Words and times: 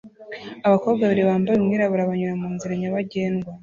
Abakobwa 0.67 1.01
babiri 1.03 1.27
bambaye 1.29 1.55
umwirabura 1.57 2.09
banyura 2.09 2.33
munzira 2.41 2.73
nyabagendwa 2.79 3.49